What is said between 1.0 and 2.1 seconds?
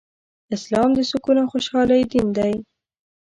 سکون او خوشحالۍ